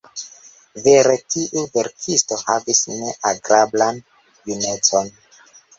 Vere 0.85 1.17
tiu 1.33 1.65
verkisto 1.77 2.41
havis 2.49 2.83
ne 2.95 3.15
agrablan 3.35 4.05
junecon. 4.51 5.19